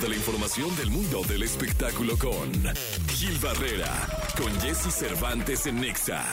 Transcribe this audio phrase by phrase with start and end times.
[0.00, 2.50] de la información del mundo del espectáculo con
[3.08, 3.90] Gil Barrera,
[4.38, 6.24] con Jesse Cervantes en Nexa.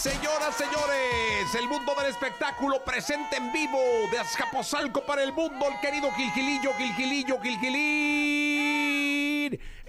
[0.00, 3.78] Señoras, señores, el mundo del espectáculo presente en vivo
[4.12, 8.31] de Azcapotzalco para el mundo, el querido Gilgilillo, Gilgilillo, Gilgilín,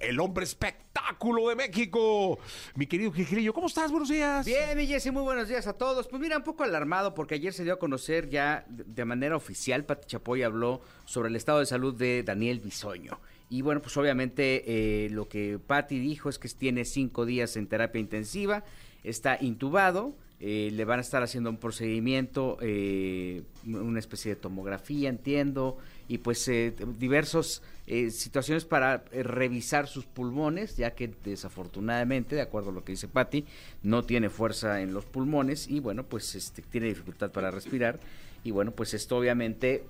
[0.04, 2.40] el hombre espectáculo de México.
[2.76, 3.92] Mi querido Gilgilillo, ¿cómo estás?
[3.92, 4.46] Buenos días.
[4.46, 6.08] Bien, mi Jessy, muy buenos días a todos.
[6.08, 9.86] Pues mira, un poco alarmado porque ayer se dio a conocer ya de manera oficial,
[9.86, 13.20] Pati Chapoy habló sobre el estado de salud de Daniel Bisoño.
[13.50, 14.64] Y bueno, pues obviamente
[15.06, 18.64] eh, lo que Patti dijo es que tiene cinco días en terapia intensiva
[19.04, 20.16] está intubado,
[20.46, 25.78] eh, le van a estar haciendo un procedimiento, eh, una especie de tomografía, entiendo,
[26.10, 27.62] y pues eh, diversas
[28.10, 33.46] situaciones para revisar sus pulmones, ya que desafortunadamente, de acuerdo a lo que dice Patti,
[33.84, 38.02] no tiene fuerza en los pulmones y bueno, pues este, tiene dificultad para respirar.
[38.44, 39.86] Y bueno, pues esto obviamente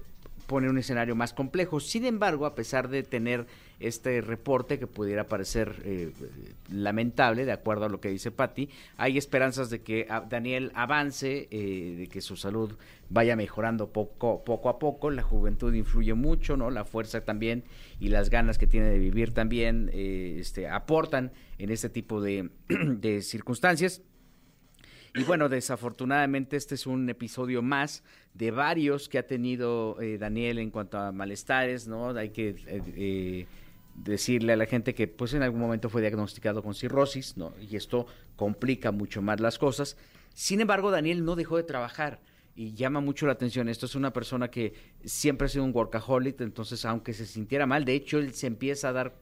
[0.48, 1.80] pone un escenario más complejo.
[1.80, 3.46] Sin embargo, a pesar de tener
[3.80, 6.12] este reporte que pudiera parecer eh,
[6.72, 11.48] lamentable, de acuerdo a lo que dice Patti, hay esperanzas de que ah, Daniel avance,
[11.52, 12.76] eh, de que su salud
[13.10, 15.12] vaya mejorando poco, poco a poco.
[15.12, 16.70] La juventud influye mucho, ¿no?
[16.70, 17.64] La fuerza también
[18.00, 22.50] y las ganas que tiene de vivir también eh, este, aportan en este tipo de,
[22.68, 24.02] de circunstancias.
[25.16, 30.58] Y bueno, desafortunadamente este es un episodio más de varios que ha tenido eh, Daniel
[30.58, 32.10] en cuanto a malestares, ¿no?
[32.10, 33.48] Hay que eh, eh,
[33.94, 37.54] decirle a la gente que pues en algún momento fue diagnosticado con cirrosis, ¿no?
[37.62, 39.98] Y esto complica mucho más las cosas.
[40.34, 42.20] Sin embargo, Daniel no dejó de trabajar
[42.56, 43.70] y llama mucho la atención.
[43.70, 44.74] Esto es una persona que
[45.06, 48.90] siempre ha sido un workaholic, entonces aunque se sintiera mal, de hecho él se empieza
[48.90, 49.14] a dar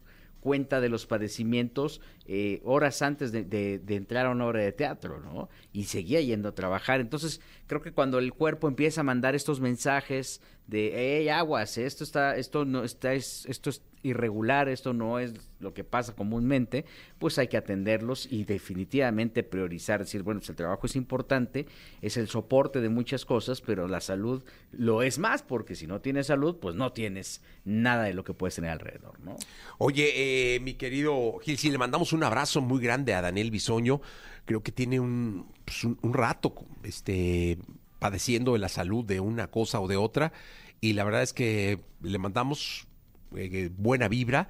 [0.42, 5.48] cuenta de los padecimientos eh, horas antes de, entrar a una obra de teatro, ¿no?
[5.72, 7.00] Y seguía yendo a trabajar.
[7.00, 12.04] Entonces, creo que cuando el cuerpo empieza a mandar estos mensajes de, hey, aguas, esto
[12.04, 16.86] está, esto no está, esto es irregular, esto no es lo que pasa comúnmente,
[17.20, 21.68] pues hay que atenderlos y definitivamente priorizar, decir, bueno, pues el trabajo es importante,
[22.02, 26.02] es el soporte de muchas cosas, pero la salud lo es más, porque si no
[26.02, 29.36] tienes salud, pues no tienes nada de lo que puedes tener alrededor, ¿no?
[29.78, 34.02] Oye, eh, mi querido Gil, si le mandamos un abrazo muy grande a Daniel Bisoño,
[34.46, 36.54] creo que tiene un, pues un, un rato
[36.84, 37.60] este,
[38.00, 40.34] padeciendo de la salud de una cosa o de otra,
[40.80, 42.88] y la verdad es que le mandamos
[43.36, 44.50] eh, buena vibra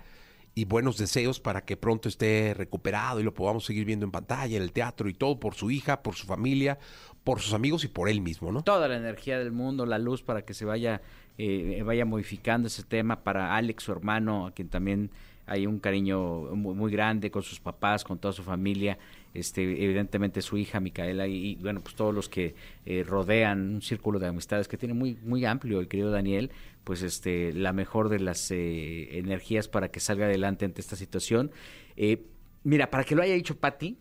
[0.53, 4.57] y buenos deseos para que pronto esté recuperado y lo podamos seguir viendo en pantalla,
[4.57, 6.77] en el teatro y todo por su hija, por su familia,
[7.23, 8.63] por sus amigos y por él mismo, ¿no?
[8.63, 11.01] Toda la energía del mundo, la luz para que se vaya,
[11.37, 15.09] eh, vaya modificando ese tema para Alex, su hermano, a quien también
[15.47, 18.97] hay un cariño muy, grande con sus papás, con toda su familia,
[19.33, 22.55] este, evidentemente su hija Micaela y, bueno, pues todos los que
[22.85, 26.51] eh, rodean un círculo de amistades que tiene muy, muy amplio el querido Daniel,
[26.83, 31.51] pues este, la mejor de las eh, energías para que salga adelante ante esta situación.
[31.95, 32.27] Eh,
[32.63, 33.99] mira, para que lo haya dicho Patti,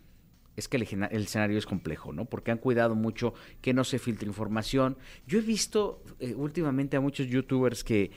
[0.55, 2.25] es que el, el, escenario es complejo, ¿no?
[2.25, 4.97] Porque han cuidado mucho que no se filtre información.
[5.25, 6.03] Yo he visto
[6.35, 8.11] últimamente a muchos youtubers que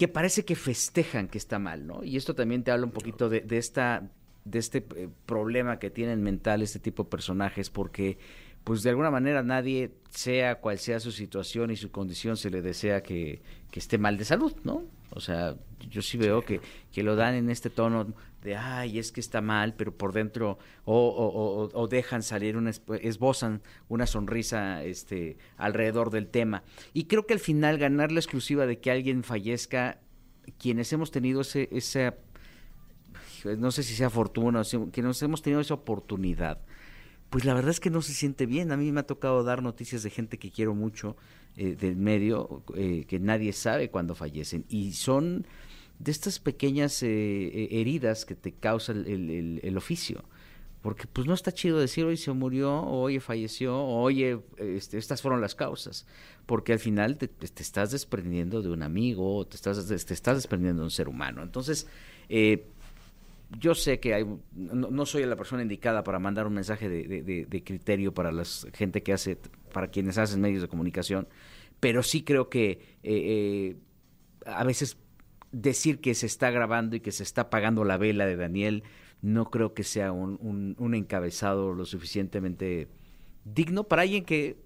[0.00, 2.02] que parece que festejan que está mal, ¿no?
[2.02, 4.10] Y esto también te habla un poquito de, esta
[4.46, 8.16] de este eh, problema que tienen mental este tipo de personajes porque
[8.64, 12.62] pues de alguna manera nadie sea cual sea su situación y su condición se le
[12.62, 14.84] desea que, esté mal de salud, ¿no?
[15.10, 15.56] O sea,
[15.88, 16.60] yo sí veo Que,
[16.92, 20.58] que lo dan en este tono de, ay, es que está mal, pero por dentro,
[20.84, 26.62] o, o, o, dejan salir, una, esbozan una sonrisa este, alrededor del tema.
[26.94, 29.98] Y creo que al final ganar la exclusiva de que alguien fallezca,
[30.58, 32.14] quienes hemos tenido ese, esa,
[33.58, 36.60] no sé si sea fortuna, o quienes hemos tenido esa oportunidad,
[37.30, 38.72] pues la verdad es que no se siente bien.
[38.72, 41.16] A mí me ha tocado dar noticias de gente que quiero mucho
[41.56, 44.64] eh, del medio, eh, que nadie sabe cuándo fallecen.
[44.68, 45.46] Y son
[46.00, 50.24] de estas pequeñas eh, eh, heridas que te causa el, oficio.
[50.82, 55.20] Porque pues no está chido decir hoy se murió, o hoy falleció, oye, este, estas
[55.20, 56.06] fueron las causas.
[56.46, 57.30] Porque al final te,
[57.62, 61.42] estás desprendiendo de un amigo, te estás, te estás desprendiendo de un ser humano.
[61.42, 61.86] Entonces,
[62.30, 62.66] eh,
[63.58, 68.14] yo sé que hay, no, soy la persona indicada para mandar un mensaje de, criterio
[68.14, 69.38] para la gente que hace,
[69.72, 71.28] para quienes hacen medios de comunicación,
[71.80, 73.76] pero sí creo que
[74.46, 74.96] a veces
[75.52, 78.84] decir que se está grabando y que se está apagando la vela de Daniel,
[79.22, 82.88] no creo que sea un, encabezado lo suficientemente
[83.44, 84.56] digno para alguien que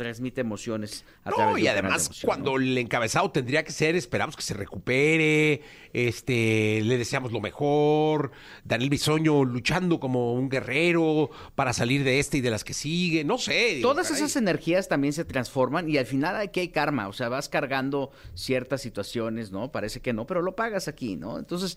[0.00, 2.56] transmite emociones a No, través de y además emoción, cuando ¿no?
[2.56, 5.60] el encabezado tendría que ser, esperamos que se recupere,
[5.92, 8.30] este, le deseamos lo mejor,
[8.64, 13.24] Daniel Bisoño luchando como un guerrero para salir de este y de las que sigue,
[13.24, 13.74] no sé.
[13.74, 14.22] digo, Todas caray.
[14.22, 18.10] esas energías también se transforman y al final aquí hay karma, o sea, vas cargando
[18.34, 19.70] ciertas situaciones, ¿no?
[19.70, 21.38] Parece que no, pero lo pagas aquí, ¿no?
[21.38, 21.76] Entonces,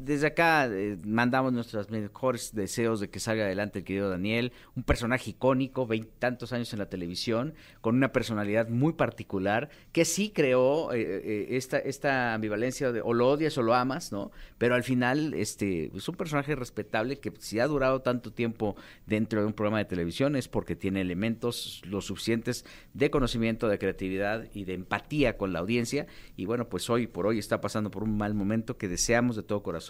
[0.00, 4.82] desde acá eh, mandamos nuestros mejores deseos de que salga adelante el querido Daniel, un
[4.82, 10.92] personaje icónico, veintitantos años en la televisión, con una personalidad muy particular, que sí creó
[10.92, 14.30] eh, eh, esta, esta ambivalencia de o lo odias o lo amas, ¿no?
[14.58, 18.76] Pero al final, este, es un personaje respetable que si ha durado tanto tiempo
[19.06, 23.78] dentro de un programa de televisión es porque tiene elementos lo suficientes de conocimiento, de
[23.78, 26.06] creatividad y de empatía con la audiencia.
[26.36, 29.42] Y bueno, pues hoy por hoy está pasando por un mal momento que deseamos de
[29.42, 29.85] todo corazón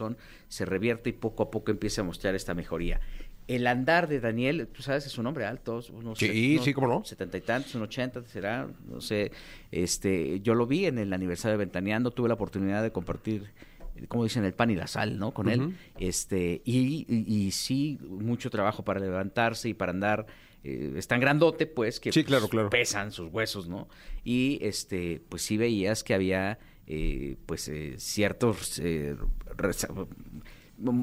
[0.48, 3.00] se revierte y poco a poco empiece a mostrar esta mejoría.
[3.48, 6.88] El andar de Daniel, tú sabes, es un hombre alto, unos Sí, unos sí, cómo
[6.88, 7.04] no.
[7.04, 9.30] setenta y tantos, un ochenta será, no sé.
[9.70, 13.52] Este, yo lo vi en el aniversario de Ventaneando, tuve la oportunidad de compartir,
[14.08, 15.32] como dicen, el pan y la sal, ¿no?
[15.32, 15.76] Con él.
[16.00, 20.26] Este, y, y- y sí, mucho trabajo para levantarse y para andar.
[20.64, 22.70] eh, es tan grandote, pues, que Sí, claro, pues, claro.
[22.70, 23.88] pesan sus huesos, ¿no?
[24.24, 26.58] Y este, pues sí veías que había
[26.88, 28.80] eh, pues eh, ciertos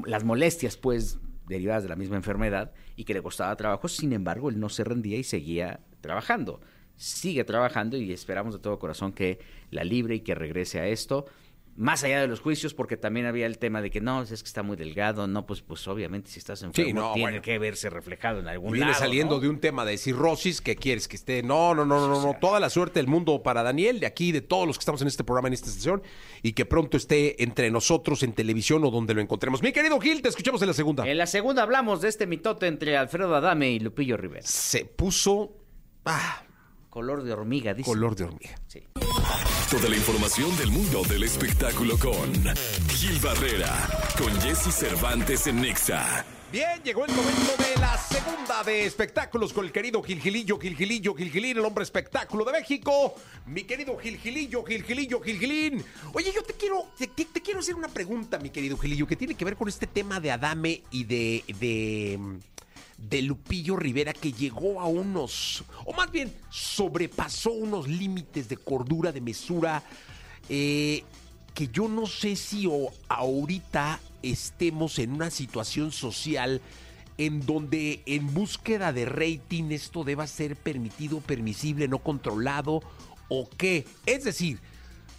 [0.06, 4.48] las molestias, pues, derivadas de la misma enfermedad y que le costaba trabajo, sin embargo,
[4.48, 6.60] él no se rendía y seguía trabajando.
[6.96, 9.40] Sigue trabajando y esperamos de todo corazón que
[9.70, 11.26] la libre y que regrese a esto.
[11.76, 14.34] Más allá de los juicios, porque también había el tema de que no, es que
[14.46, 17.42] está muy delgado, no, pues, pues obviamente si estás enfermo no, tiene bueno.
[17.42, 18.98] que verse reflejado en algún Viene lado.
[18.98, 19.40] saliendo ¿no?
[19.40, 21.42] de un tema de cirrosis que quieres que esté.
[21.42, 22.36] No, no, no, no, no.
[22.40, 25.08] Toda la suerte del mundo para Daniel, de aquí, de todos los que estamos en
[25.08, 26.02] este programa, en esta estación,
[26.42, 29.60] y que pronto esté entre nosotros en televisión o donde lo encontremos.
[29.60, 31.08] Mi querido Gil, te escuchamos en la segunda.
[31.08, 34.46] En la segunda hablamos de este mitote entre Alfredo Adame y Lupillo Rivera.
[34.46, 35.56] Se puso.
[36.04, 36.43] Ah,
[36.94, 37.90] Color de hormiga, dice.
[37.90, 38.54] color de hormiga.
[38.68, 38.80] Sí.
[39.68, 42.32] Toda la información del mundo del espectáculo con
[42.88, 46.24] Gil Barrera, con Jesse Cervantes en Nexa.
[46.52, 51.58] Bien, llegó el momento de la segunda de espectáculos con el querido Gilgilillo, Gilgilillo, Gilgilín,
[51.58, 53.16] el hombre espectáculo de México.
[53.46, 55.84] Mi querido Gilgilillo, Gilgilillo, Gilgilín.
[56.12, 59.16] Oye, yo te quiero, te, te- te quiero hacer una pregunta, mi querido Gilillo, que
[59.16, 62.20] tiene que ver con este tema de Adame y de, de,
[62.98, 69.12] de Lupillo Rivera, que llegó a unos, o más bien, sobrepasó unos límites de cordura,
[69.12, 69.82] de mesura.
[70.48, 71.02] eh,
[71.54, 76.60] que yo no sé si o- ahorita estemos en una situación social
[77.16, 82.82] en donde en búsqueda de rating esto deba ser permitido, permisible, no controlado
[83.28, 83.86] o qué.
[84.04, 84.58] Es decir,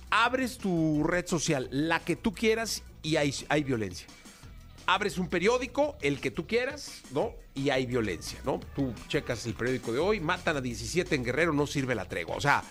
[0.10, 4.06] abres tu red social, la que tú quieras y hay, hay violencia.
[4.88, 7.34] Abres un periódico, el que tú quieras, ¿no?
[7.54, 8.60] Y hay violencia, ¿no?
[8.76, 12.36] Tú checas el periódico de hoy, matan a 17 en Guerrero, no sirve la tregua.
[12.36, 12.64] O sea,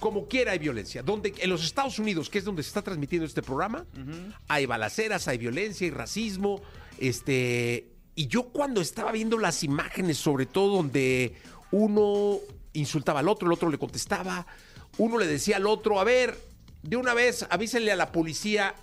[0.00, 1.02] como quiera hay violencia.
[1.02, 3.86] Donde, en los Estados Unidos, que es donde se está transmitiendo este programa,
[4.48, 6.60] hay balaceras, hay violencia, hay racismo.
[6.98, 7.88] Este.
[8.14, 11.34] Y yo cuando estaba viendo las imágenes, sobre todo donde
[11.70, 12.38] uno
[12.74, 14.46] insultaba al otro, el otro le contestaba,
[14.98, 16.38] uno le decía al otro, a ver,
[16.82, 18.74] de una vez avísenle a la policía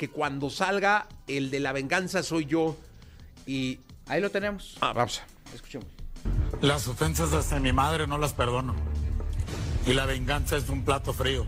[0.00, 2.74] que cuando salga el de la venganza soy yo.
[3.46, 3.80] Y.
[4.06, 4.78] Ahí lo tenemos.
[4.80, 5.20] Ah, vamos.
[5.54, 5.86] Escuchemos.
[6.62, 8.74] Las ofensas hacia mi madre no las perdono.
[9.86, 11.44] Y la venganza es un plato frío.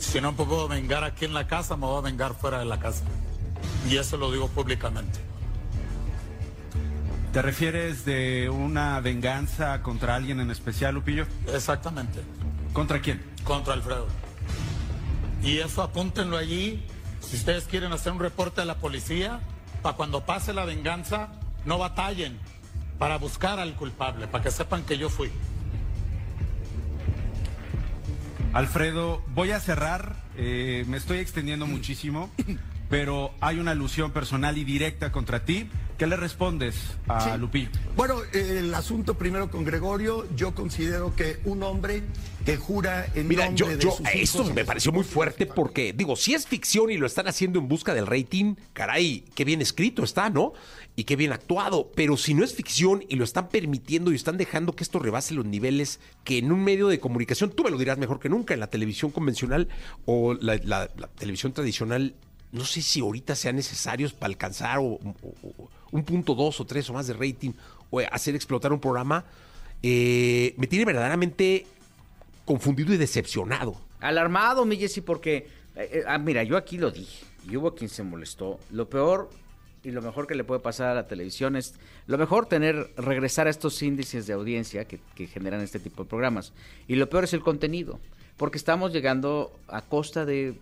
[0.00, 2.64] Si no me puedo vengar aquí en la casa, me voy a vengar fuera de
[2.64, 3.04] la casa.
[3.88, 5.20] Y eso lo digo públicamente.
[7.32, 11.24] ¿Te refieres de una venganza contra alguien en especial, Lupillo?
[11.54, 12.20] Exactamente.
[12.72, 13.22] ¿Contra quién?
[13.44, 14.08] Contra Alfredo.
[15.44, 16.84] Y eso apúntenlo allí.
[17.30, 19.38] Si ustedes quieren hacer un reporte a la policía,
[19.82, 21.28] para cuando pase la venganza,
[21.64, 22.36] no batallen
[22.98, 25.30] para buscar al culpable, para que sepan que yo fui.
[28.52, 30.16] Alfredo, voy a cerrar.
[30.36, 32.30] eh, me estoy extendiendo muchísimo,
[32.90, 35.68] pero hay una alusión personal y directa contra ti.
[35.98, 37.38] ¿Qué le respondes a Sí.
[37.38, 37.68] Lupillo?
[37.94, 42.02] Bueno, eh, el asunto primero con Gregorio, yo considero que un hombre
[42.44, 45.46] que jura en Mira, nombre yo, de yo, sus esto hijos- me pareció muy fuerte
[45.46, 49.44] porque, digo, si es ficción y lo están haciendo en busca del rating, caray, qué
[49.44, 50.52] bien escrito está, ¿no?
[50.96, 51.90] Y qué bien actuado.
[51.94, 55.34] Pero si no es ficción y lo están permitiendo y están dejando que esto rebase
[55.34, 58.54] los niveles que en un medio de comunicación, tú me lo dirás mejor que nunca,
[58.54, 59.68] en la televisión convencional
[60.06, 62.14] o la, la- la televisión tradicional,
[62.52, 66.64] no sé si ahorita sean necesarios para alcanzar o, o- o un punto dos o
[66.66, 67.52] tres o más de rating
[67.90, 69.24] o hacer explotar un programa,
[69.82, 71.66] eh, me tiene verdaderamente
[72.50, 73.80] confundido y decepcionado.
[74.00, 77.88] Alarmado, mi Jessy, porque, eh, eh, ah, mira, yo aquí lo dije, y hubo quien
[77.88, 78.58] se molestó.
[78.72, 79.30] Lo peor
[79.84, 81.74] y lo mejor que le puede pasar a la televisión es,
[82.08, 86.52] lo mejor tener, regresar a estos índices de audiencia que, generan este tipo de programas.
[86.88, 88.00] Y lo peor es el contenido,
[88.36, 90.58] porque estamos llegando a costa de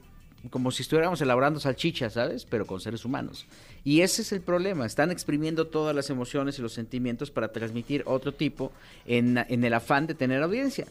[0.50, 2.44] como si estuviéramos elaborando salchichas, ¿sabes?
[2.44, 3.46] Pero con seres humanos.
[3.82, 4.84] Y ese es el problema.
[4.84, 8.72] Están exprimiendo todas las emociones y los sentimientos para transmitir otro tipo
[9.06, 10.86] en el afán de tener audiencia.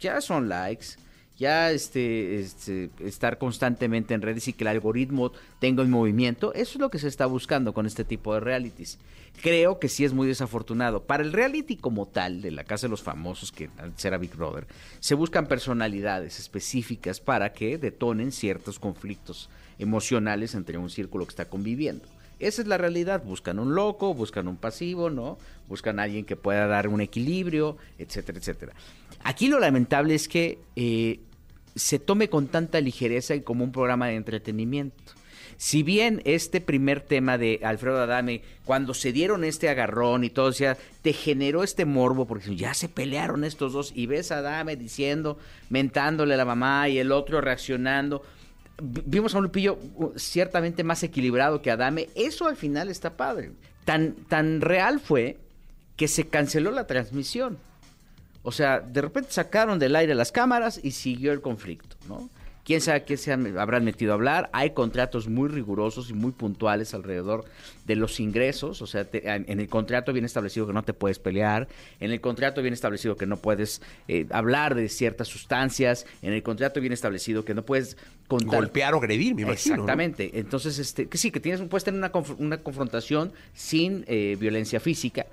[0.00, 0.96] Ya son likes,
[1.40, 6.72] ya este, este, estar constantemente en redes y que el algoritmo tenga un movimiento, eso
[6.74, 8.98] es lo que se está buscando con este tipo de realities.
[9.42, 11.04] Creo que sí es muy desafortunado.
[11.04, 13.70] Para el reality como tal, de la Casa de los Famosos, que
[14.04, 14.66] era Big Brother,
[15.00, 21.46] se buscan personalidades específicas para que detonen ciertos conflictos emocionales entre un círculo que está
[21.46, 22.06] conviviendo.
[22.40, 23.22] Esa es la realidad.
[23.22, 25.38] Buscan un loco, buscan un pasivo, ¿no?
[25.68, 28.72] Buscan a alguien que pueda dar un equilibrio, etcétera, etcétera.
[29.22, 31.20] Aquí lo lamentable es que eh,
[31.74, 35.14] se tome con tanta ligereza y como un programa de entretenimiento.
[35.56, 40.48] Si bien este primer tema de Alfredo Adame, cuando se dieron este agarrón y todo,
[40.48, 44.76] o te generó este morbo, porque ya se pelearon estos dos, y ves a Adame
[44.76, 48.22] diciendo, mentándole a la mamá y el otro reaccionando.
[48.80, 52.08] Vimos a un Lupillo uh, ciertamente más equilibrado que Adame.
[52.14, 53.52] Eso al final está padre.
[53.84, 55.38] Tan, tan real fue
[55.96, 57.58] que se canceló la transmisión.
[58.42, 62.30] O sea, de repente sacaron del aire las cámaras y siguió el conflicto, ¿no?
[62.64, 64.50] Quién sabe qué se habrán metido a hablar.
[64.52, 67.44] Hay contratos muy rigurosos y muy puntuales alrededor
[67.86, 68.82] de los ingresos.
[68.82, 71.68] O sea, en el contrato viene establecido que no te puedes pelear.
[72.00, 76.06] En el contrato viene establecido que no puedes eh, hablar de ciertas sustancias.
[76.22, 77.96] En el contrato viene establecido que no puedes
[78.28, 78.60] contar.
[78.60, 79.74] Golpear o agredir, me imagino.
[79.74, 80.38] Exactamente.
[80.38, 85.26] Entonces, este, que sí, que tienes, puedes tener una, una confrontación sin eh, violencia física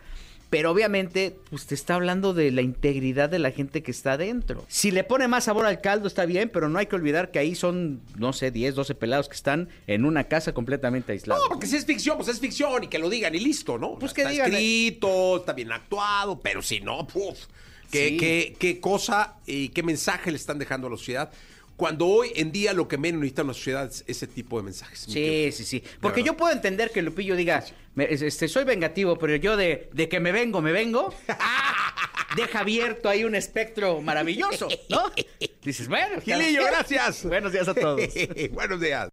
[0.50, 4.66] pero obviamente pues te está hablando de la integridad de la gente que está adentro.
[4.68, 7.40] Si le pone más sabor al caldo está bien, pero no hay que olvidar que
[7.40, 11.42] ahí son, no sé, 10, 12 pelados que están en una casa completamente aislada.
[11.42, 13.98] No, porque si es ficción, pues es ficción y que lo digan y listo, ¿no?
[14.00, 14.56] Pues que está digan, eh.
[14.56, 17.38] escrito, está bien actuado, pero si no, puf,
[17.92, 21.32] ¿qué, qué, qué cosa y qué mensaje le están dejando a la sociedad?
[21.78, 25.00] Cuando hoy en día lo que menos necesita una sociedad es ese tipo de mensajes.
[25.08, 25.84] Sí, sí, sí.
[26.02, 27.64] Porque yo puedo entender que Lupillo diga,
[27.96, 31.14] este, soy vengativo, pero yo de, de que me vengo, me vengo,
[32.36, 35.12] deja abierto ahí un espectro maravilloso, ¿no?
[35.64, 36.20] Dices, bueno.
[36.20, 37.24] Gilillo, gracias.
[37.24, 38.02] Buenos días a todos.
[38.52, 39.10] Buenos días.